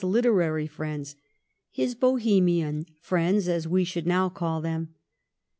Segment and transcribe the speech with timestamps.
[0.01, 1.15] 293 literary friends—
[1.77, 4.95] ^his Bohemian friends as we should now call them.